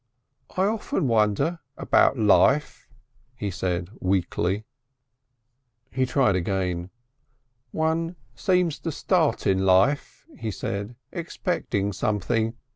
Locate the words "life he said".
2.17-3.91, 9.63-10.95